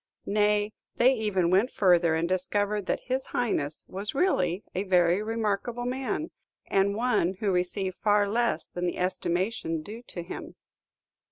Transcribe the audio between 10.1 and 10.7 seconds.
him.